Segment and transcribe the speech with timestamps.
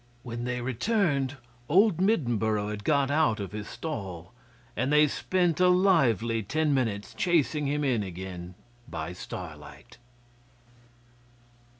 [0.23, 1.37] When they returned,
[1.69, 4.33] old Middenboro had got out of his stall,
[4.75, 8.55] and they spent a lively ten minutes chasing him in again
[8.89, 9.99] by starlight.